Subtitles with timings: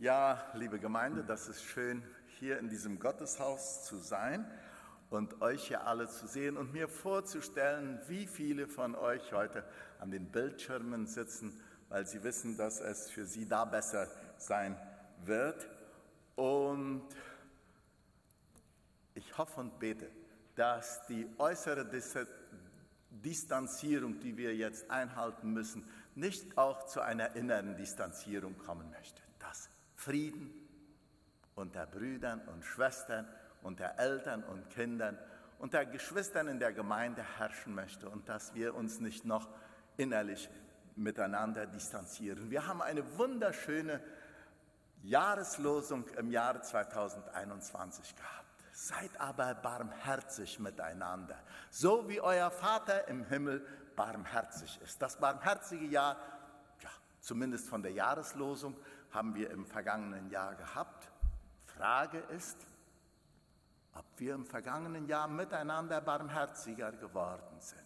[0.00, 2.04] Ja, liebe Gemeinde, das ist schön,
[2.38, 4.48] hier in diesem Gotteshaus zu sein
[5.10, 9.64] und euch hier alle zu sehen und mir vorzustellen, wie viele von euch heute
[9.98, 14.06] an den Bildschirmen sitzen, weil sie wissen, dass es für sie da besser
[14.36, 14.76] sein
[15.24, 15.66] wird.
[16.36, 17.02] Und
[19.16, 20.08] ich hoffe und bete,
[20.54, 21.90] dass die äußere
[23.10, 29.27] Distanzierung, die wir jetzt einhalten müssen, nicht auch zu einer inneren Distanzierung kommen möchte.
[30.08, 30.50] Frieden
[31.54, 33.28] unter Brüdern und Schwestern,
[33.60, 35.18] unter Eltern und Kindern,
[35.58, 39.50] unter Geschwistern in der Gemeinde herrschen möchte und dass wir uns nicht noch
[39.98, 40.48] innerlich
[40.96, 42.48] miteinander distanzieren.
[42.50, 44.00] Wir haben eine wunderschöne
[45.02, 48.64] Jahreslosung im Jahre 2021 gehabt.
[48.72, 51.36] Seid aber barmherzig miteinander,
[51.68, 53.62] so wie euer Vater im Himmel
[53.94, 55.02] barmherzig ist.
[55.02, 56.16] Das barmherzige Jahr,
[56.82, 58.74] ja, zumindest von der Jahreslosung,
[59.10, 61.10] haben wir im vergangenen Jahr gehabt.
[61.64, 62.56] Frage ist,
[63.94, 67.82] ob wir im vergangenen Jahr miteinander barmherziger geworden sind.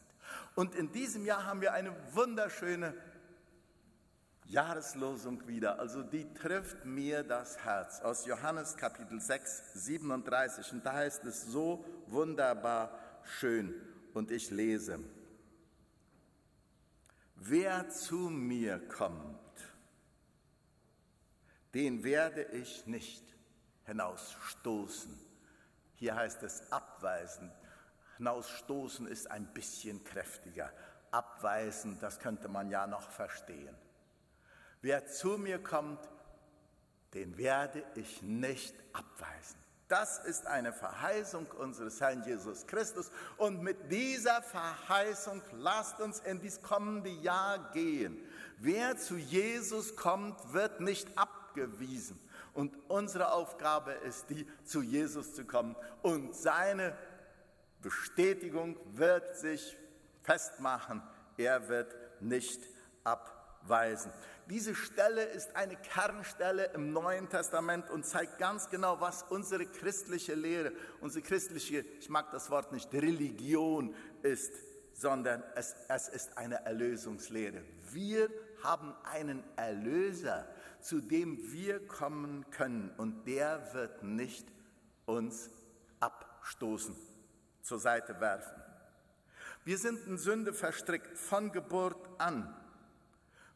[0.55, 2.95] Und in diesem Jahr haben wir eine wunderschöne
[4.47, 5.79] Jahreslosung wieder.
[5.79, 10.73] Also die trifft mir das Herz aus Johannes Kapitel 6, 37.
[10.73, 13.75] Und da heißt es so wunderbar schön.
[14.13, 14.99] Und ich lese,
[17.37, 19.42] wer zu mir kommt,
[21.75, 23.25] den werde ich nicht
[23.85, 25.19] hinausstoßen.
[25.97, 27.51] Hier heißt es abweisen.
[28.19, 30.73] Hinausstoßen ist ein bisschen kräftiger.
[31.11, 33.75] Abweisen, das könnte man ja noch verstehen.
[34.81, 36.01] Wer zu mir kommt,
[37.15, 39.59] den werde ich nicht abweisen.
[39.89, 43.11] Das ist eine Verheißung unseres Herrn Jesus Christus.
[43.37, 48.19] Und mit dieser Verheißung lasst uns in dieses kommende Jahr gehen.
[48.59, 52.19] Wer zu Jesus kommt, wird nicht abweisen abgewiesen.
[52.55, 55.77] Und unsere Aufgabe ist die, zu Jesus zu kommen.
[56.03, 56.97] Und seine
[57.81, 59.77] Bestätigung wird sich
[60.23, 61.03] festmachen.
[61.37, 62.61] Er wird nicht
[63.05, 64.13] abweisen.
[64.49, 70.35] Diese Stelle ist eine Kernstelle im Neuen Testament und zeigt ganz genau, was unsere christliche
[70.35, 74.53] Lehre, unsere christliche, ich mag das Wort nicht, Religion ist,
[74.95, 77.63] sondern es, es ist eine Erlösungslehre.
[77.91, 78.31] Wir
[78.63, 80.47] haben einen Erlöser
[80.83, 84.47] zu dem wir kommen können und der wird nicht
[85.07, 85.51] uns
[86.01, 86.97] abstoßen,
[87.63, 88.61] zur Seite werfen.
[89.65, 92.53] Wir sind in Sünde verstrickt von Geburt an.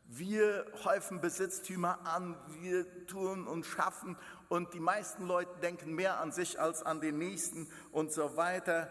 [0.08, 4.16] Wir häufen Besitztümer an, wir tun und schaffen
[4.48, 8.88] und die meisten Leute denken mehr an sich als an den Nächsten und so weiter.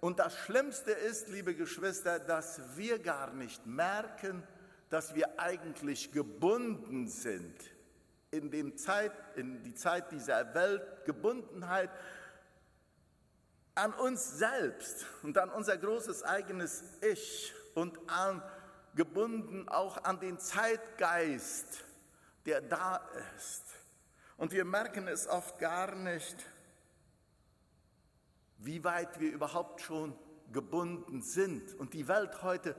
[0.00, 4.42] Und das Schlimmste ist, liebe Geschwister, dass wir gar nicht merken,
[4.90, 7.56] dass wir eigentlich gebunden sind
[8.30, 11.90] in, dem Zeit, in die Zeit dieser Weltgebundenheit
[13.74, 18.42] an uns selbst und an unser großes eigenes Ich und an,
[18.94, 21.84] gebunden auch an den Zeitgeist,
[22.44, 23.64] der da ist.
[24.36, 26.36] Und wir merken es oft gar nicht,
[28.58, 30.16] wie weit wir überhaupt schon
[30.52, 31.74] gebunden sind.
[31.74, 32.74] Und die Welt heute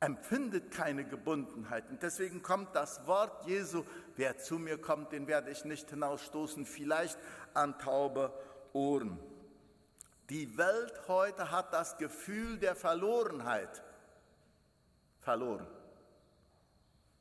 [0.00, 1.88] empfindet keine Gebundenheit.
[1.88, 3.84] Und deswegen kommt das Wort Jesu,
[4.16, 7.18] wer zu mir kommt, den werde ich nicht hinausstoßen, vielleicht
[7.54, 8.32] an taube
[8.72, 9.18] Ohren.
[10.28, 13.82] Die Welt heute hat das Gefühl der Verlorenheit
[15.20, 15.66] verloren.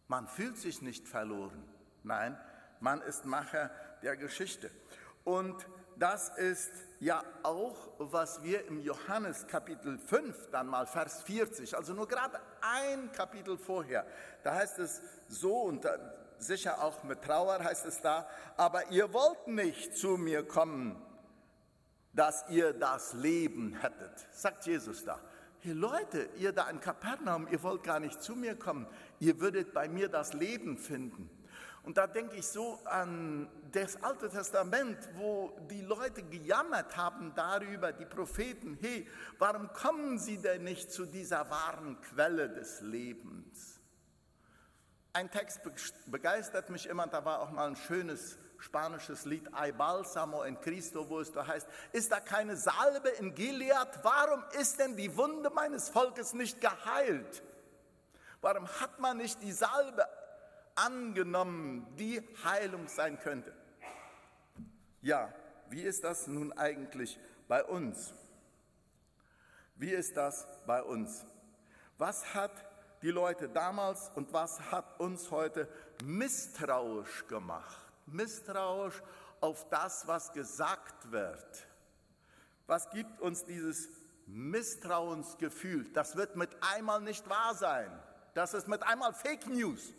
[0.08, 1.64] Man fühlt sich nicht verloren.
[2.03, 2.38] Nein,
[2.80, 3.70] man ist Macher
[4.02, 4.72] der Geschichte.
[5.24, 5.68] Und
[5.98, 11.94] das ist ja auch, was wir im Johannes Kapitel 5 dann mal Vers 40, also
[11.94, 14.06] nur gerade ein Kapitel vorher,
[14.44, 15.85] da heißt es so und
[16.38, 21.01] sicher auch mit Trauer heißt es da, aber ihr wollt nicht zu mir kommen,
[22.13, 25.19] dass ihr das Leben hättet, sagt Jesus da.
[25.59, 28.85] Hey Leute, ihr da in Kapernaum, ihr wollt gar nicht zu mir kommen,
[29.19, 31.29] ihr würdet bei mir das Leben finden.
[31.84, 37.91] Und da denke ich so an das Alte Testament, wo die Leute gejammert haben darüber,
[37.91, 39.08] die Propheten, hey,
[39.40, 43.79] warum kommen sie denn nicht zu dieser wahren Quelle des Lebens?
[45.14, 45.61] Ein Text
[46.05, 51.09] begeistert mich immer, da war auch mal ein schönes spanisches Lied, Ay Balsamo en Cristo,
[51.09, 53.90] wo es da heißt, ist da keine Salbe in Gilead?
[54.03, 57.41] Warum ist denn die Wunde meines Volkes nicht geheilt?
[58.40, 60.05] Warum hat man nicht die Salbe
[60.85, 63.53] angenommen, die Heilung sein könnte.
[65.01, 65.33] Ja,
[65.69, 68.13] wie ist das nun eigentlich bei uns?
[69.75, 71.25] Wie ist das bei uns?
[71.97, 72.51] Was hat
[73.01, 75.67] die Leute damals und was hat uns heute
[76.03, 77.81] misstrauisch gemacht?
[78.13, 79.01] misstrauisch
[79.39, 81.67] auf das, was gesagt wird.
[82.67, 83.89] Was gibt uns dieses
[84.28, 85.91] Misstrauensgefühl?
[85.93, 87.91] Das wird mit einmal nicht wahr sein.
[88.33, 89.93] Das ist mit einmal Fake News.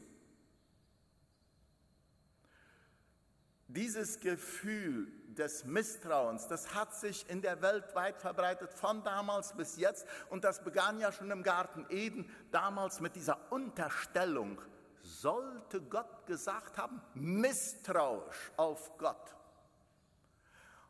[3.75, 9.77] Dieses Gefühl des Misstrauens, das hat sich in der Welt weit verbreitet, von damals bis
[9.79, 10.07] jetzt.
[10.29, 14.61] Und das begann ja schon im Garten Eden, damals mit dieser Unterstellung,
[15.01, 19.35] sollte Gott gesagt haben, misstrauisch auf Gott.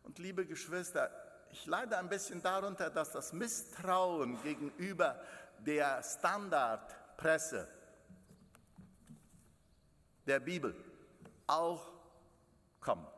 [0.02, 1.10] Und liebe Geschwister,
[1.52, 5.22] ich leide ein bisschen darunter, dass das Misstrauen gegenüber
[5.60, 7.68] der Standardpresse
[10.26, 10.74] der Bibel
[11.46, 11.92] auch
[12.82, 13.08] kommt.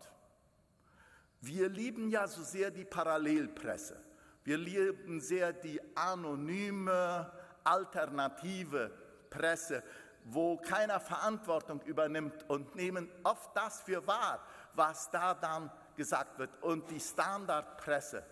[1.41, 4.01] Wir lieben ja so sehr die Parallelpresse.
[4.45, 7.31] Wir lieben sehr die anonyme,
[7.65, 8.91] alternative
[9.31, 9.83] Presse,
[10.25, 14.41] wo keiner Verantwortung übernimmt und nehmen oft das für wahr,
[14.75, 16.51] was da dann gesagt wird.
[16.63, 18.25] Und die Standardpresse,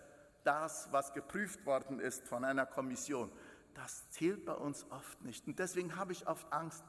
[0.43, 3.31] das, was geprüft worden ist von einer Kommission,
[3.73, 5.47] das zählt bei uns oft nicht.
[5.47, 6.83] Und deswegen habe ich oft Angst,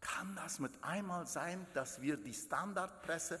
[0.00, 3.40] kann das mit einmal sein, dass wir die Standardpresse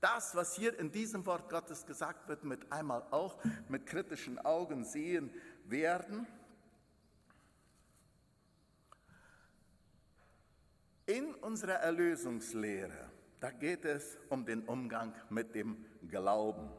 [0.00, 4.84] das, was hier in diesem Wort Gottes gesagt wird, mit einmal auch mit kritischen Augen
[4.84, 5.30] sehen
[5.64, 6.26] werden.
[11.06, 13.10] In unserer Erlösungslehre,
[13.40, 16.70] da geht es um den Umgang mit dem Glauben.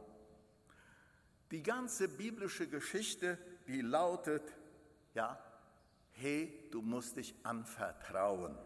[1.50, 4.54] Die ganze biblische Geschichte, die lautet,
[5.14, 5.38] ja,
[6.12, 8.56] hey, du musst dich anvertrauen.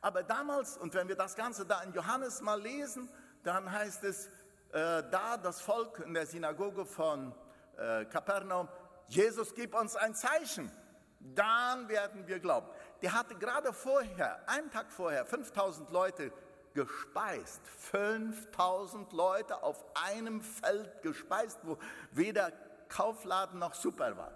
[0.00, 3.08] Aber damals, und wenn wir das Ganze da in Johannes mal lesen,
[3.42, 4.26] dann heißt es,
[4.72, 7.34] äh, da das Volk in der Synagoge von
[7.76, 8.68] äh, Kapernaum,
[9.08, 10.70] Jesus gib uns ein Zeichen,
[11.18, 12.68] dann werden wir glauben.
[13.02, 16.32] Der hatte gerade vorher, einen Tag vorher, 5000 Leute
[16.74, 17.60] gespeist.
[17.66, 21.78] 5000 Leute auf einem Feld gespeist, wo
[22.12, 22.52] weder
[22.88, 24.32] Kaufladen noch Super war.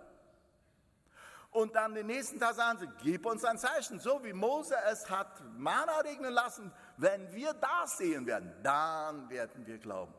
[1.55, 5.09] Und dann den nächsten Tag sagen sie, gib uns ein Zeichen, so wie Mose es
[5.09, 6.73] hat Mana regnen lassen.
[6.97, 10.13] Wenn wir das sehen werden, dann werden wir glauben.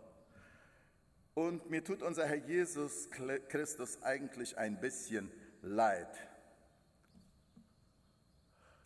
[1.34, 3.10] Und mir tut unser Herr Jesus
[3.50, 5.30] Christus eigentlich ein bisschen
[5.62, 6.08] leid,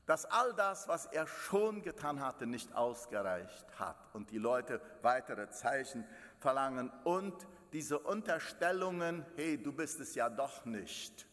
[0.07, 5.51] dass all das, was er schon getan hatte, nicht ausgereicht hat und die Leute weitere
[5.51, 6.04] Zeichen
[6.40, 11.29] verlangen und diese Unterstellungen, hey, du bist es ja doch nicht.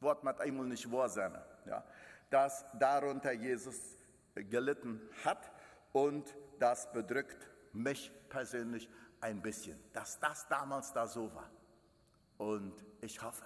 [0.00, 1.36] Wort mit einmal nicht wahr sein,
[1.66, 1.84] ja,
[2.30, 3.76] dass darunter Jesus
[4.34, 5.50] gelitten hat
[5.92, 8.88] und das bedrückt mich persönlich
[9.20, 11.50] ein bisschen, dass das damals da so war.
[12.36, 13.44] Und ich hoffe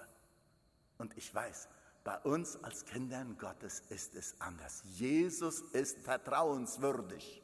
[0.97, 1.67] und ich weiß,
[2.03, 4.83] bei uns als Kindern Gottes ist es anders.
[4.85, 7.41] Jesus ist vertrauenswürdig.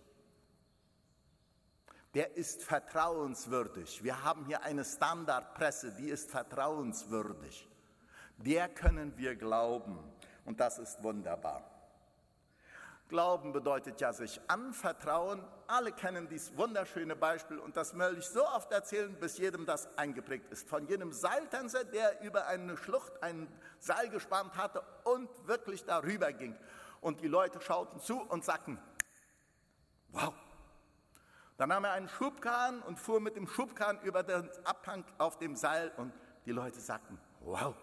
[2.13, 4.03] Der ist vertrauenswürdig.
[4.03, 7.69] Wir haben hier eine Standardpresse, die ist vertrauenswürdig
[8.45, 9.99] der können wir glauben.
[10.45, 11.63] Und das ist wunderbar.
[13.09, 15.43] Glauben bedeutet ja sich anvertrauen.
[15.67, 19.97] Alle kennen dieses wunderschöne Beispiel und das möchte ich so oft erzählen, bis jedem das
[19.97, 20.69] eingeprägt ist.
[20.69, 23.47] Von jenem Seiltänzer, der über eine Schlucht ein
[23.79, 26.55] Seil gespannt hatte und wirklich darüber ging.
[27.01, 28.77] Und die Leute schauten zu und sagten,
[30.09, 30.33] wow.
[31.57, 35.55] Dann nahm er einen Schubkahn und fuhr mit dem Schubkahn über den Abhang auf dem
[35.55, 36.13] Seil und
[36.45, 37.75] die Leute sagten, wow.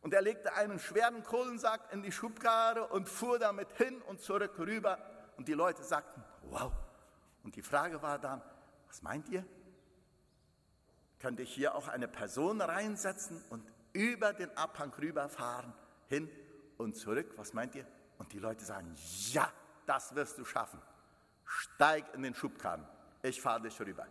[0.00, 4.58] Und er legte einen schweren Kohlensack in die Schubkarre und fuhr damit hin und zurück
[4.58, 4.98] rüber.
[5.36, 6.72] Und die Leute sagten, wow.
[7.42, 8.42] Und die Frage war dann,
[8.86, 9.44] was meint ihr?
[11.18, 15.72] Könnte ich hier auch eine Person reinsetzen und über den Abhang rüberfahren,
[16.08, 16.30] hin
[16.76, 17.32] und zurück?
[17.36, 17.86] Was meint ihr?
[18.18, 18.94] Und die Leute sagen,
[19.32, 19.50] ja,
[19.86, 20.80] das wirst du schaffen.
[21.44, 22.86] Steig in den Schubkarren,
[23.22, 24.06] ich fahre dich rüber.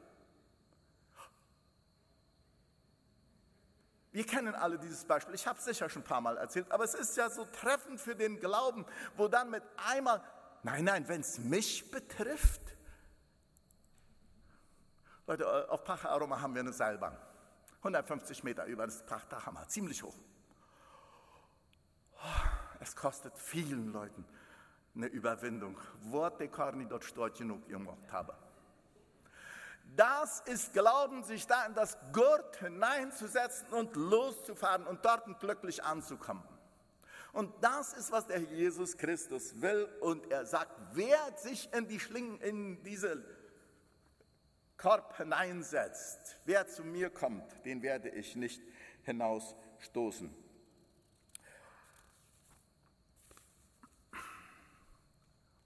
[4.17, 6.83] Wir kennen alle dieses Beispiel, ich habe es sicher schon ein paar Mal erzählt, aber
[6.83, 8.83] es ist ja so treffend für den Glauben,
[9.15, 10.23] wo dann mit einmal,
[10.63, 12.61] nein, nein, wenn es mich betrifft,
[15.27, 17.15] Leute, äh, auf Pacha Aroma haben wir eine Seilbahn,
[17.77, 20.17] 150 Meter über das Pachterhammer, ziemlich hoch.
[22.79, 24.25] Es kostet vielen Leuten
[24.95, 25.77] eine Überwindung.
[26.01, 28.33] Worte karni dort stort genug gemacht habe.
[29.95, 36.43] Das ist Glauben, sich da in das Gurt hineinzusetzen und loszufahren und dort glücklich anzukommen.
[37.33, 39.85] Und das ist, was der Jesus Christus will.
[40.01, 43.23] Und er sagt, wer sich in die Schlingen, in diese
[44.77, 48.61] Korb hineinsetzt, wer zu mir kommt, den werde ich nicht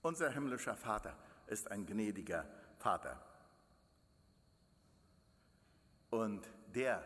[0.01, 1.16] Unser himmlischer Vater
[1.48, 2.46] ist ein gnädiger
[2.80, 3.31] Vater.
[6.12, 7.03] Und der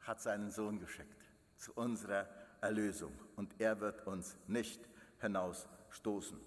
[0.00, 2.28] hat seinen Sohn geschickt zu unserer
[2.60, 3.12] Erlösung.
[3.36, 4.80] Und er wird uns nicht
[5.20, 6.40] hinausstoßen.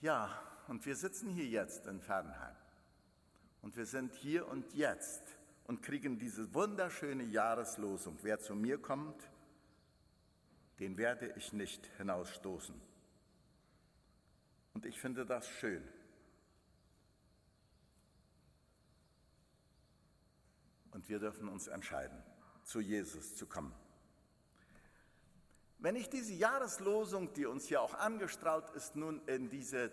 [0.00, 0.30] Ja,
[0.68, 2.54] und wir sitzen hier jetzt in Fernheim.
[3.62, 5.22] Und wir sind hier und jetzt
[5.64, 8.18] und kriegen diese wunderschöne Jahreslosung.
[8.22, 9.30] Wer zu mir kommt,
[10.78, 12.78] den werde ich nicht hinausstoßen.
[14.74, 15.82] Und ich finde das schön.
[21.04, 22.16] Und wir dürfen uns entscheiden,
[22.62, 23.74] zu Jesus zu kommen.
[25.78, 29.92] Wenn ich diese Jahreslosung, die uns ja auch angestrahlt ist, nun in diese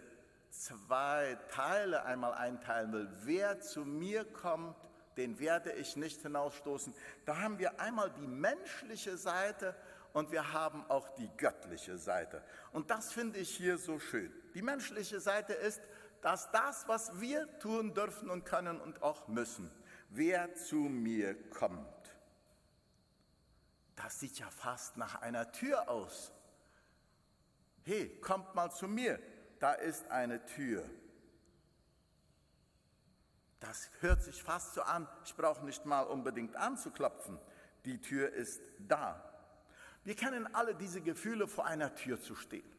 [0.51, 4.73] zwei Teile einmal einteilen will, wer zu mir kommt,
[5.17, 6.93] den werde ich nicht hinausstoßen,
[7.25, 9.75] da haben wir einmal die menschliche Seite
[10.13, 12.41] und wir haben auch die göttliche Seite.
[12.71, 14.31] Und das finde ich hier so schön.
[14.53, 15.81] Die menschliche Seite ist,
[16.21, 19.69] dass das, was wir tun dürfen und können und auch müssen,
[20.11, 21.87] wer zu mir kommt.
[23.95, 26.31] Das sieht ja fast nach einer Tür aus.
[27.83, 29.19] Hey, kommt mal zu mir,
[29.59, 30.87] da ist eine Tür.
[33.59, 37.39] Das hört sich fast so an, ich brauche nicht mal unbedingt anzuklopfen.
[37.85, 39.23] Die Tür ist da.
[40.03, 42.69] Wir kennen alle diese Gefühle, vor einer Tür zu stehen.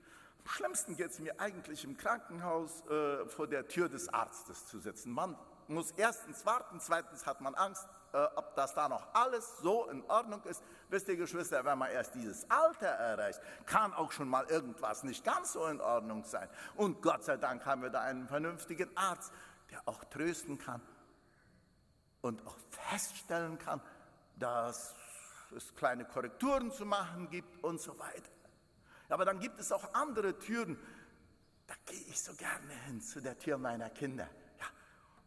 [0.40, 4.80] Am schlimmsten geht es mir eigentlich im Krankenhaus, äh, vor der Tür des Arztes zu
[4.80, 5.12] sitzen.
[5.12, 5.36] Man
[5.68, 10.02] muss erstens warten, zweitens hat man Angst, äh, ob das da noch alles so in
[10.10, 10.62] Ordnung ist.
[10.88, 15.24] Wisst ihr, Geschwister, wenn man erst dieses Alter erreicht, kann auch schon mal irgendwas nicht
[15.24, 16.48] ganz so in Ordnung sein.
[16.76, 19.32] Und Gott sei Dank haben wir da einen vernünftigen Arzt,
[19.70, 20.82] der auch trösten kann
[22.20, 23.80] und auch feststellen kann,
[24.36, 24.94] dass
[25.56, 28.30] es kleine Korrekturen zu machen gibt und so weiter.
[29.08, 30.78] Aber dann gibt es auch andere Türen.
[31.66, 34.28] Da gehe ich so gerne hin zu der Tür meiner Kinder.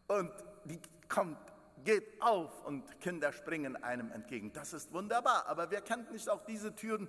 [0.08, 0.32] Und
[0.66, 1.38] die kommt,
[1.84, 4.54] geht auf und Kinder springen einem entgegen.
[4.54, 5.46] Das ist wunderbar.
[5.48, 7.08] Aber wer kennt nicht auch diese Türen?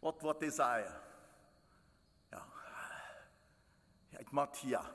[0.00, 0.94] What what desire?
[2.32, 2.46] Ja,
[4.18, 4.86] ich Matthias.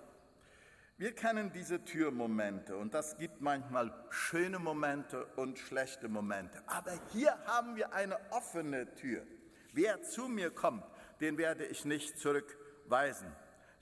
[0.98, 6.64] Wir kennen diese Türmomente und das gibt manchmal schöne Momente und schlechte Momente.
[6.68, 9.28] Aber hier haben wir eine offene Tür.
[9.74, 10.86] Wer zu mir kommt,
[11.20, 13.28] den werde ich nicht zurückweisen.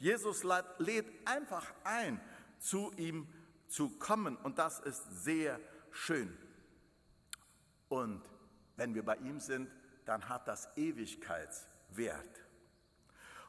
[0.04, 2.20] Jesus lädt einfach ein,
[2.60, 3.26] zu ihm
[3.70, 6.38] zu kommen und das ist sehr schön.
[7.88, 8.22] Und
[8.76, 9.72] wenn wir bei ihm sind,
[10.04, 12.44] dann hat das Ewigkeitswert.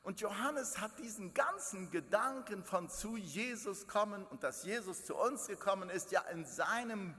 [0.04, 5.48] Und Johannes hat diesen ganzen Gedanken von zu Jesus kommen und dass Jesus zu uns
[5.48, 7.16] gekommen ist, ja in seinem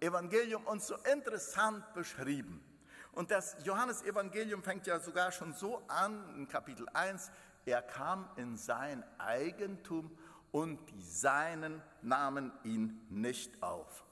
[0.00, 2.64] Evangelium uns so interessant beschrieben.
[3.12, 7.30] Und das Johannesevangelium fängt ja sogar schon so an, in Kapitel 1,
[7.66, 10.16] er kam in sein Eigentum
[10.52, 14.04] und die Seinen nahmen ihn nicht auf.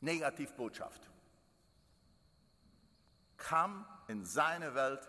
[0.00, 1.10] Negativbotschaft.
[3.38, 5.08] Kam in seine Welt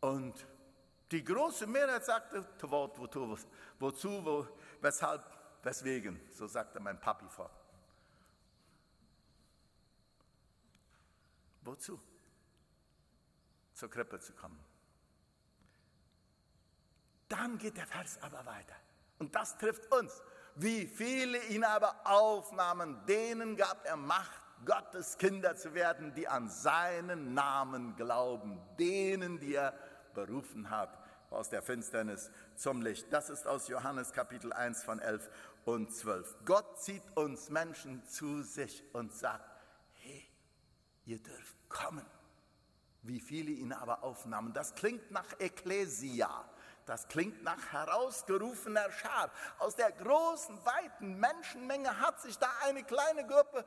[0.00, 0.46] und
[1.12, 3.38] die große Mehrheit sagte, wozu,
[3.78, 4.46] wozu wo,
[4.80, 5.24] weshalb,
[5.62, 7.50] weswegen, so sagte mein Papi vor.
[11.62, 12.00] Wozu?
[13.74, 14.71] Zur Krippe zu kommen.
[17.32, 18.74] Dann geht der Vers aber weiter.
[19.18, 20.22] Und das trifft uns.
[20.54, 26.50] Wie viele ihn aber aufnahmen, denen gab er Macht, Gottes Kinder zu werden, die an
[26.50, 29.72] seinen Namen glauben, denen, die er
[30.12, 30.98] berufen hat
[31.30, 33.10] aus der Finsternis zum Licht.
[33.10, 35.30] Das ist aus Johannes Kapitel 1 von 11
[35.64, 36.36] und 12.
[36.44, 39.48] Gott zieht uns Menschen zu sich und sagt,
[39.94, 40.28] hey,
[41.06, 42.04] ihr dürft kommen.
[43.00, 44.52] Wie viele ihn aber aufnahmen.
[44.52, 46.44] Das klingt nach Ekklesia.
[46.86, 49.30] Das klingt nach herausgerufener Schar.
[49.58, 53.64] Aus der großen, weiten Menschenmenge hat sich da eine kleine Gruppe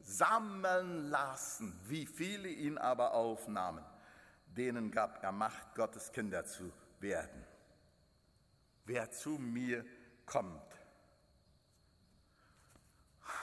[0.00, 1.80] raussammeln lassen.
[1.84, 3.84] Wie viele ihn aber aufnahmen
[4.56, 7.44] denen gab er Macht, Gottes Kinder zu werden.
[8.84, 9.84] Wer zu mir
[10.26, 10.62] kommt.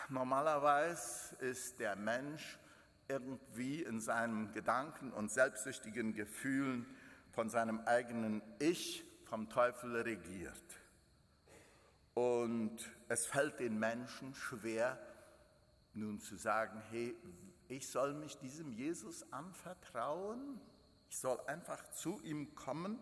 [0.09, 2.59] Normalerweise ist der Mensch
[3.07, 6.85] irgendwie in seinen Gedanken und selbstsüchtigen Gefühlen
[7.31, 10.53] von seinem eigenen Ich vom Teufel regiert.
[12.13, 14.99] Und es fällt den Menschen schwer,
[15.93, 17.15] nun zu sagen, hey,
[17.67, 20.59] ich soll mich diesem Jesus anvertrauen?
[21.09, 22.99] Ich soll einfach zu ihm kommen.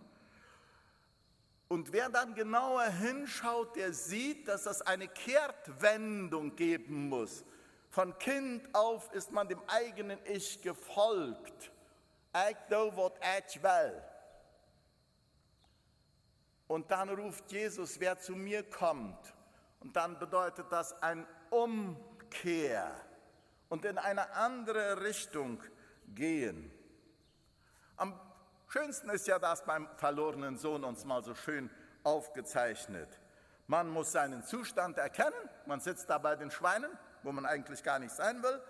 [1.68, 7.46] Und wer dann genauer hinschaut, der sieht, dass es eine Kehrtwendung geben muss
[7.92, 11.72] Von Kind auf ist man dem eigenen Ich gefolgt.
[12.34, 13.12] Ich do, was
[13.56, 14.04] ich will.
[16.70, 19.34] Und dann ruft Jesus, wer zu mir kommt.
[19.80, 22.92] Und dann bedeutet das ein Umkehr
[23.70, 25.64] und in eine andere Richtung
[26.14, 26.72] gehen.
[27.98, 28.14] Am
[28.68, 31.72] schönsten ist ja das beim verlorenen Sohn uns mal so schön
[32.04, 33.20] aufgezeichnet.
[33.66, 36.92] Man muss seinen Zustand erkennen, man sitzt da bei den Schweinen,
[37.24, 38.62] wo man eigentlich gar nicht sein will.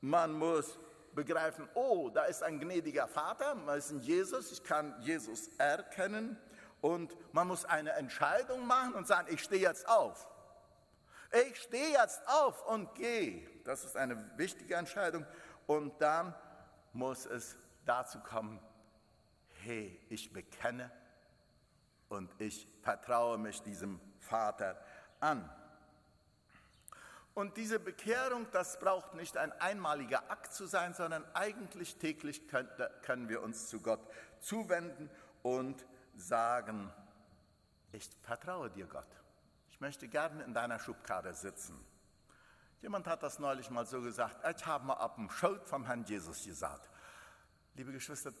[0.00, 0.78] Man muss
[1.12, 6.38] begreifen, oh, da ist ein gnädiger Vater, da ist ein Jesus, ich kann Jesus erkennen.
[6.82, 10.28] Und man muss eine Entscheidung machen und sagen, ich stehe jetzt auf.
[11.48, 13.48] Ich stehe jetzt auf und gehe.
[13.64, 15.24] Das ist eine wichtige Entscheidung.
[15.66, 16.34] Und dann
[16.92, 18.60] muss es dazu kommen,
[19.62, 20.90] hey, ich bekenne
[22.08, 24.76] und ich vertraue mich diesem Vater
[25.20, 25.48] an.
[27.32, 32.42] Und diese Bekehrung, das braucht nicht ein einmaliger Akt zu sein, sondern eigentlich täglich
[33.02, 34.00] können wir uns zu Gott
[34.40, 35.08] zuwenden
[35.42, 36.92] und sagen,
[37.92, 39.08] ich vertraue dir Gott.
[39.70, 41.78] Ich möchte gerne in deiner Schubkarre sitzen.
[42.80, 46.04] Jemand hat das neulich mal so gesagt, ich habe mal ab dem Schuld vom Herrn
[46.04, 46.90] Jesus gesagt.
[47.74, 48.32] Liebe Geschwister,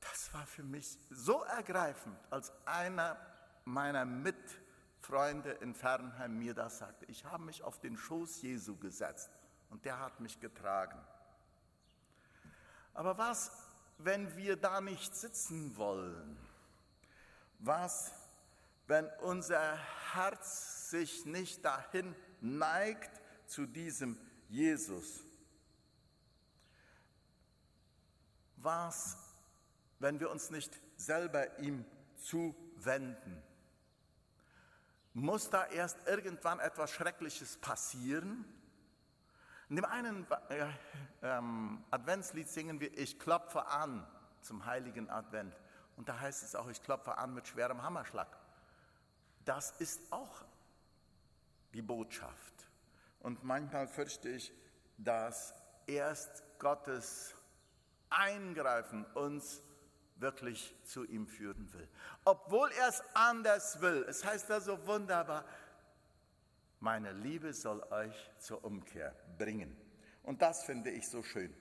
[0.00, 3.16] das war für mich so ergreifend, als einer
[3.64, 7.06] meiner Mitfreunde in Fernheim mir das sagte.
[7.06, 9.30] Ich habe mich auf den Schoß Jesu gesetzt
[9.70, 10.98] und der hat mich getragen.
[12.94, 13.50] Aber was,
[13.98, 16.38] wenn wir da nicht sitzen wollen?
[17.58, 18.12] Was,
[18.86, 19.76] wenn unser
[20.12, 25.24] Herz sich nicht dahin neigt zu diesem Jesus?
[28.56, 29.16] Was,
[29.98, 31.84] wenn wir uns nicht selber ihm
[32.16, 33.42] zuwenden?
[35.14, 38.44] Muss da erst irgendwann etwas Schreckliches passieren?
[39.68, 40.66] In dem einen äh,
[41.22, 44.06] ähm, Adventslied singen wir, ich klopfe an
[44.40, 45.54] zum heiligen Advent.
[45.98, 48.28] Und da heißt es auch, ich klopfe an mit schwerem Hammerschlag.
[49.44, 50.44] Das ist auch
[51.74, 52.54] die Botschaft.
[53.18, 54.52] Und manchmal fürchte ich,
[54.96, 55.52] dass
[55.88, 57.34] erst Gottes
[58.10, 59.60] Eingreifen uns
[60.14, 61.88] wirklich zu ihm führen will.
[62.24, 64.06] Obwohl er es anders will.
[64.08, 65.44] Es heißt da so wunderbar,
[66.78, 69.76] meine Liebe soll euch zur Umkehr bringen.
[70.22, 71.52] Und das finde ich so schön.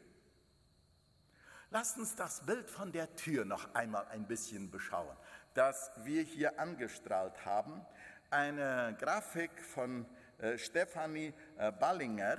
[1.69, 5.15] Lasst uns das Bild von der Tür noch einmal ein bisschen beschauen,
[5.53, 7.85] das wir hier angestrahlt haben.
[8.29, 10.05] Eine Grafik von
[10.37, 12.37] äh, Stefanie äh, Ballinger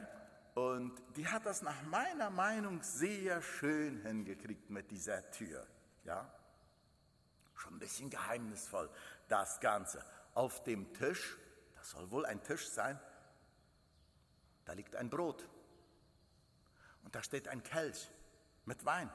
[0.54, 5.66] und die hat das nach meiner Meinung sehr schön hingekriegt mit dieser Tür.
[6.04, 6.32] Ja?
[7.54, 8.88] Schon ein bisschen geheimnisvoll
[9.28, 10.02] das Ganze.
[10.32, 11.36] Auf dem Tisch,
[11.76, 12.98] das soll wohl ein Tisch sein,
[14.64, 15.46] da liegt ein Brot
[17.04, 18.10] und da steht ein Kelch
[18.68, 19.10] mit Wein.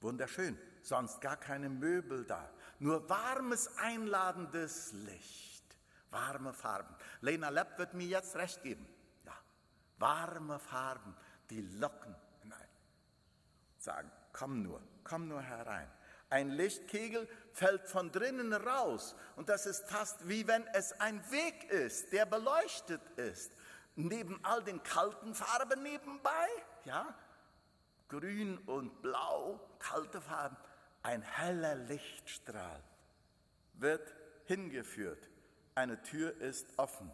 [0.00, 2.50] Wunderschön, sonst gar keine Möbel da.
[2.80, 5.64] Nur warmes, einladendes Licht,
[6.10, 6.94] warme Farben.
[7.20, 8.86] Lena Lepp wird mir jetzt recht geben.
[9.24, 9.32] Ja,
[9.98, 11.16] warme Farben,
[11.48, 12.68] die locken hinein.
[13.78, 15.90] Sagen, komm nur, komm nur herein.
[16.30, 21.70] Ein Lichtkegel fällt von drinnen raus und das ist fast wie wenn es ein Weg
[21.70, 23.52] ist, der beleuchtet ist.
[23.94, 26.46] Neben all den kalten Farben nebenbei,
[26.84, 27.14] ja,
[28.08, 30.56] grün und blau, kalte Farben,
[31.02, 32.82] ein heller Lichtstrahl
[33.74, 34.14] wird
[34.46, 35.28] hingeführt.
[35.74, 37.10] Eine Tür ist offen.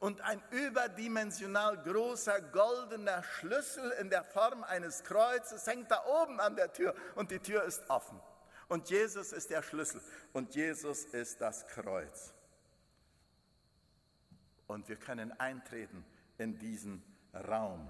[0.00, 6.56] Und ein überdimensional großer goldener Schlüssel in der Form eines Kreuzes hängt da oben an
[6.56, 8.20] der Tür und die Tür ist offen.
[8.68, 10.00] Und Jesus ist der Schlüssel
[10.32, 12.34] und Jesus ist das Kreuz.
[14.66, 16.04] Und wir können eintreten
[16.38, 17.88] in diesen Raum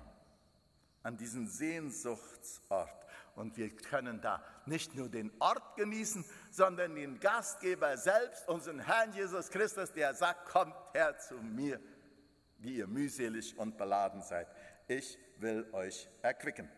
[1.03, 3.07] an diesen Sehnsuchtsort.
[3.35, 9.13] Und wir können da nicht nur den Ort genießen, sondern den Gastgeber selbst, unseren Herrn
[9.13, 11.81] Jesus Christus, der sagt, kommt her zu mir,
[12.59, 14.49] die ihr mühselig und beladen seid.
[14.87, 16.71] Ich will euch erquicken.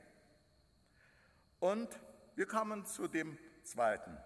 [1.59, 1.89] Und
[2.37, 4.17] wir kommen zu dem zweiten,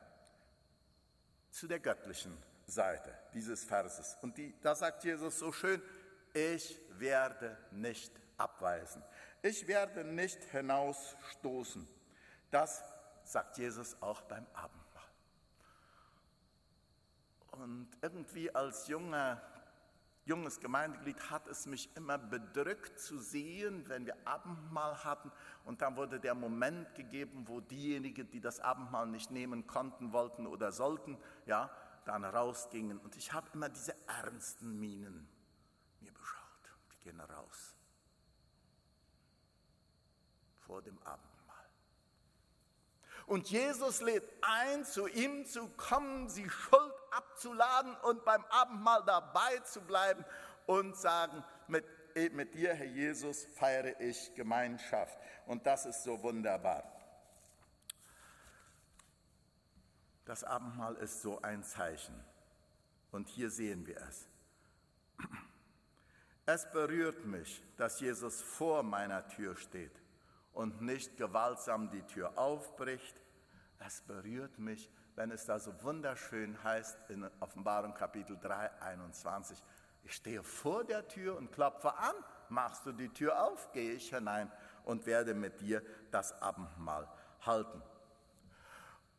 [1.50, 4.16] zu der göttlichen Seite dieses Verses.
[4.20, 5.80] Und die, da sagt Jesus so schön,
[6.34, 9.02] ich werde nicht abweisen
[9.42, 11.86] ich werde nicht hinausstoßen.
[12.50, 12.82] Das
[13.24, 15.04] sagt Jesus auch beim Abendmahl.
[17.52, 19.42] Und irgendwie als junger,
[20.24, 25.30] junges Gemeindeglied hat es mich immer bedrückt zu sehen, wenn wir Abendmahl hatten
[25.64, 30.46] und dann wurde der Moment gegeben, wo diejenigen, die das Abendmahl nicht nehmen konnten, wollten
[30.46, 31.70] oder sollten, ja,
[32.04, 32.98] dann rausgingen.
[32.98, 35.28] Und ich habe immer diese ernsten Mienen
[36.00, 36.38] mir beschaut.
[36.92, 37.77] Die gehen raus.
[40.68, 41.66] Vor dem Abendmahl.
[43.26, 49.58] Und Jesus lädt ein, zu ihm zu kommen, sie Schuld abzuladen und beim Abendmahl dabei
[49.60, 50.24] zu bleiben
[50.66, 51.84] und sagen, mit,
[52.32, 55.18] mit dir, Herr Jesus, feiere ich Gemeinschaft.
[55.46, 56.84] Und das ist so wunderbar.
[60.26, 62.22] Das Abendmahl ist so ein Zeichen.
[63.10, 64.28] Und hier sehen wir es.
[66.44, 69.92] Es berührt mich, dass Jesus vor meiner Tür steht
[70.52, 73.16] und nicht gewaltsam die Tür aufbricht.
[73.78, 79.62] Es berührt mich, wenn es da so wunderschön heißt in Offenbarung Kapitel 3, 21.
[80.02, 82.14] Ich stehe vor der Tür und klopfe an.
[82.48, 84.50] Machst du die Tür auf, gehe ich hinein
[84.84, 87.08] und werde mit dir das Abendmahl
[87.44, 87.82] halten.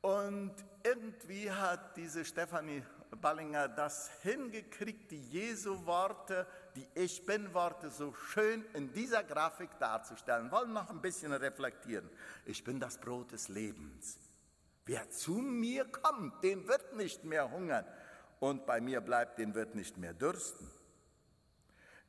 [0.02, 2.84] Und irgendwie hat diese Stefanie
[3.22, 6.48] Ballinger das hingekriegt, die Jesu-Worte,
[6.80, 10.50] die Ich Bin-Worte so schön in dieser Grafik darzustellen.
[10.52, 12.10] Wollen noch ein bisschen reflektieren.
[12.46, 14.18] Ich bin das Brot des Lebens.
[14.86, 17.86] Wer zu mir kommt, den wird nicht mehr hungern.
[18.40, 20.70] Und bei mir bleibt, den wird nicht mehr dürsten.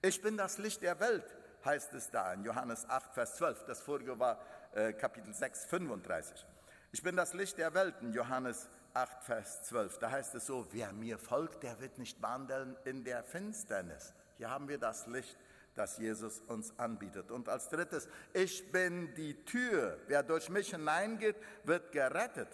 [0.03, 3.65] Ich bin das Licht der Welt, heißt es da in Johannes 8, Vers 12.
[3.65, 4.41] Das vorige war
[4.73, 6.47] äh, Kapitel 6, 35.
[6.93, 9.99] Ich bin das Licht der Welt in Johannes 8, Vers 12.
[9.99, 14.15] Da heißt es so, wer mir folgt, der wird nicht wandeln in der Finsternis.
[14.41, 15.37] Hier haben wir das Licht,
[15.75, 17.31] das Jesus uns anbietet.
[17.31, 20.01] Und als drittes, ich bin die Tür.
[20.07, 22.49] Wer durch mich hineingeht, wird gerettet.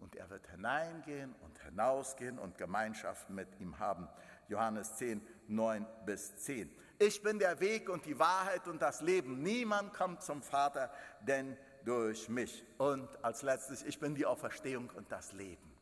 [0.00, 4.08] Und er wird hineingehen und hinausgehen und Gemeinschaft mit ihm haben.
[4.48, 6.74] Johannes 10, 9 bis 10.
[6.98, 9.42] Ich bin der Weg und die Wahrheit und das Leben.
[9.42, 12.64] Niemand kommt zum Vater, denn durch mich.
[12.78, 15.76] Und als letztes, ich bin die Auferstehung und das Leben.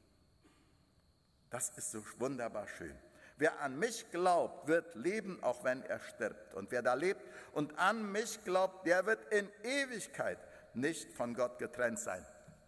[1.50, 2.98] Das ist so wunderbar schön.
[3.42, 6.54] Wer an mich glaubt, wird leben, auch wenn er stirbt.
[6.54, 10.38] Und wer da lebt und an mich glaubt, der wird in Ewigkeit
[10.74, 12.24] nicht von Gott getrennt sein.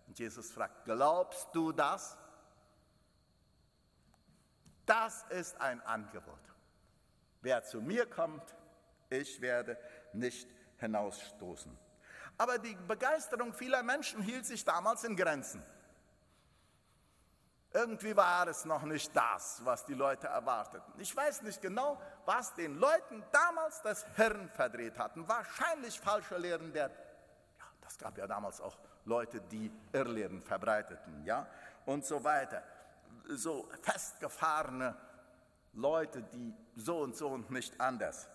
[0.08, 2.18] Und Jesus fragt, glaubst du das?
[4.84, 6.40] Das ist ein Angebot.
[7.40, 8.42] Wer zu mir kommt,
[9.10, 9.78] ich werde
[10.12, 11.78] nicht hinausstoßen.
[12.36, 15.62] Aber die Begeisterung vieler Menschen hielt sich damals in Grenzen.
[17.74, 20.92] Irgendwie war es noch nicht das, was die Leute erwarteten.
[20.98, 25.26] Ich weiß nicht genau, was den Leuten damals das Hirn verdreht hatten.
[25.26, 31.48] Wahrscheinlich falsche Lehren der, ja, das gab ja damals auch Leute, die Irrlehren verbreiteten, ja,
[31.84, 32.62] und so weiter.
[33.30, 34.96] So festgefahrene
[35.72, 38.28] Leute, die so und so und nicht anders.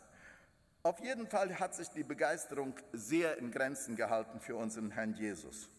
[0.84, 5.70] Auf jeden Fall hat sich die Begeisterung sehr in Grenzen gehalten für unseren Herrn Jesus.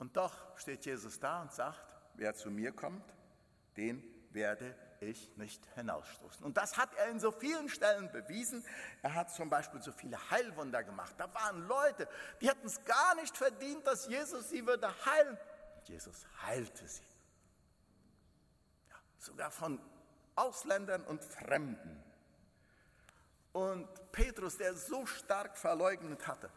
[0.00, 1.78] Und doch steht Jesus da und sagt,
[2.14, 3.04] wer zu mir kommt,
[3.76, 6.42] den werde ich nicht hinausstoßen.
[6.44, 8.64] Und das hat er in so vielen Stellen bewiesen.
[9.02, 11.14] Er hat zum Beispiel so viele Heilwunder gemacht.
[11.18, 12.08] Da waren Leute,
[12.40, 15.38] die hätten es gar nicht verdient, dass Jesus sie würde heilen.
[15.84, 17.02] Jesus heilte sie.
[18.88, 19.78] Ja, sogar von
[20.34, 22.02] Ausländern und Fremden.
[23.52, 26.50] Und Petrus, der so stark verleugnet hatte,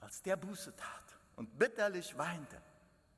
[0.00, 1.07] als der Buße tat
[1.38, 2.60] und bitterlich weinte,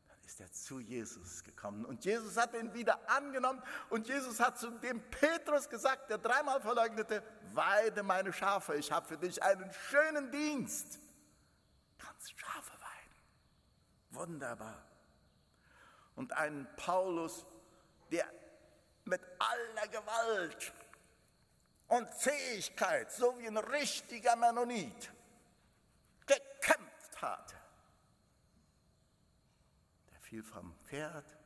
[0.06, 1.86] dann ist er zu Jesus gekommen.
[1.86, 6.60] Und Jesus hat ihn wieder angenommen und Jesus hat zu dem Petrus gesagt, der dreimal
[6.60, 7.22] verleugnete,
[7.54, 10.98] weide meine Schafe, ich habe für dich einen schönen Dienst.
[11.96, 13.16] Kannst Schafe weiden.
[14.10, 14.84] Wunderbar.
[16.14, 17.46] Und einen Paulus,
[18.12, 18.30] der
[19.06, 20.74] mit aller Gewalt
[21.88, 25.10] und Fähigkeit, so wie ein richtiger Mennonit,
[26.26, 27.59] gekämpft hat.
[30.30, 31.36] Fiel vom Pferd,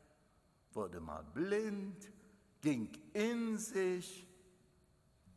[0.74, 2.12] wurde mal blind,
[2.60, 4.28] ging in sich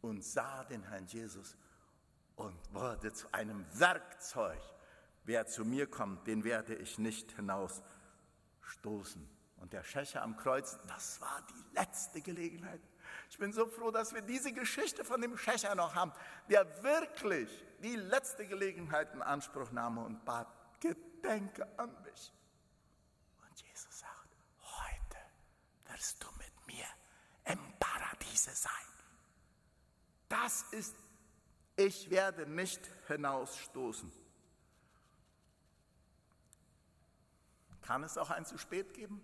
[0.02, 1.56] und sah den Herrn Jesus
[2.36, 4.60] und wurde zu einem Werkzeug.
[5.24, 9.30] Wer zu mir kommt, den werde ich nicht hinausstoßen.
[9.56, 12.82] Und der Schächer am Kreuz, das war die letzte Gelegenheit.
[13.30, 16.12] Ich bin so froh, dass wir diese Geschichte von dem Schächer noch haben,
[16.50, 22.34] der wirklich die letzte Gelegenheit in Anspruch nahm und bat, gedenke an mich.
[23.58, 25.18] Und Jesus sagt, heute
[25.92, 26.86] wirst du mit mir
[27.46, 27.60] im
[28.48, 28.72] Paradiese sein.
[30.30, 30.96] Das ist,
[31.76, 34.12] ich werde nicht hinausstoßen.
[37.82, 39.22] Kann es auch ein zu spät geben?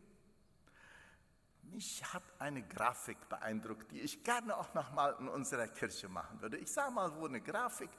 [1.63, 6.39] Mich hat eine Grafik beeindruckt, die ich gerne auch noch mal in unserer Kirche machen
[6.39, 6.57] würde.
[6.57, 7.89] Ich sah mal wo eine Grafik,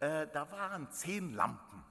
[0.00, 1.84] äh, da waren zehn Lampen.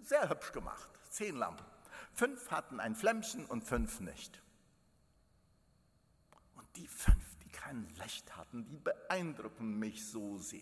[0.00, 1.64] Sehr hübsch gemacht, zehn Lampen.
[2.12, 4.42] Fünf hatten ein Flämmchen und fünf nicht.
[6.56, 7.23] Und die fünf,
[7.64, 10.60] kein Licht hatten, die beeindrucken mich so sehr.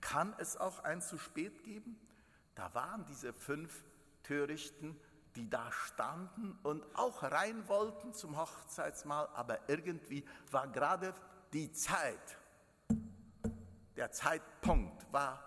[0.00, 1.98] Kann es auch ein zu spät geben?
[2.54, 3.84] Da waren diese fünf
[4.22, 4.98] Törichten,
[5.34, 11.12] die da standen und auch rein wollten zum Hochzeitsmahl, aber irgendwie war gerade
[11.52, 12.38] die Zeit,
[13.96, 15.42] der Zeitpunkt war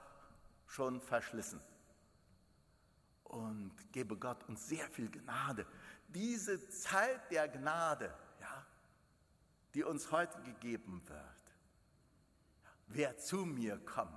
[0.67, 1.61] schon verschlissen.
[3.23, 5.65] Und gebe Gott uns sehr viel Gnade.
[6.09, 8.13] Diese Zeit der Gnade,
[9.73, 11.19] die uns heute gegeben wird.
[12.87, 14.09] Wer zu mir kommt,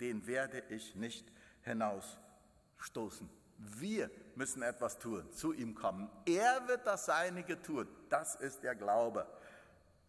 [0.00, 1.30] den werde ich nicht
[1.62, 3.28] hinausstoßen.
[3.58, 6.10] Wir müssen etwas tun, zu ihm kommen.
[6.26, 7.86] Er wird das Seinige tun.
[8.08, 9.26] Das ist der Glaube.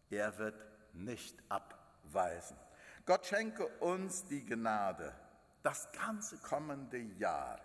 [0.10, 0.56] Er wird
[0.94, 2.58] nicht abweisen.
[3.06, 5.14] Gott schenke uns die Gnade,
[5.62, 7.60] das ganze kommende Jahr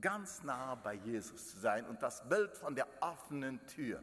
[0.00, 4.02] ganz nah bei Jesus zu sein und das Bild von der offenen Tür,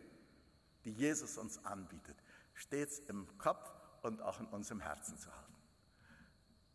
[0.85, 2.17] die Jesus uns anbietet,
[2.53, 5.50] stets im Kopf und auch in unserem Herzen zu halten.